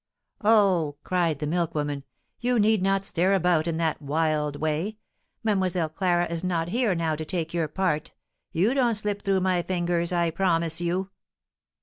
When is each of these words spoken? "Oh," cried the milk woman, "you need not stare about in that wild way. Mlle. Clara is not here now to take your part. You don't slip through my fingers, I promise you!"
"Oh," 0.43 0.95
cried 1.03 1.37
the 1.37 1.45
milk 1.45 1.75
woman, 1.75 2.03
"you 2.39 2.57
need 2.57 2.81
not 2.81 3.05
stare 3.05 3.35
about 3.35 3.67
in 3.67 3.77
that 3.77 4.01
wild 4.01 4.55
way. 4.55 4.97
Mlle. 5.43 5.89
Clara 5.89 6.25
is 6.25 6.43
not 6.43 6.69
here 6.69 6.95
now 6.95 7.15
to 7.15 7.23
take 7.23 7.53
your 7.53 7.67
part. 7.67 8.11
You 8.51 8.73
don't 8.73 8.95
slip 8.95 9.21
through 9.21 9.41
my 9.41 9.61
fingers, 9.61 10.11
I 10.11 10.31
promise 10.31 10.81
you!" 10.81 11.11